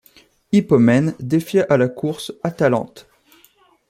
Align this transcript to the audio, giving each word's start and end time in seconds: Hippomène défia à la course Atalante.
Hippomène 0.51 1.13
défia 1.19 1.63
à 1.69 1.77
la 1.77 1.87
course 1.87 2.33
Atalante. 2.41 3.07